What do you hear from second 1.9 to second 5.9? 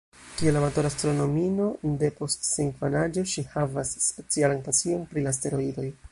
depost sia infanaĝo, ŝi havas specialan pasion pri la asteroidoj.